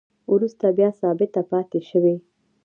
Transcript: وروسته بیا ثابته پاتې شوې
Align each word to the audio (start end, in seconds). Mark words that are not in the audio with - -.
وروسته 0.33 0.65
بیا 0.77 0.89
ثابته 1.01 1.41
پاتې 1.49 1.79
شوې 1.89 2.15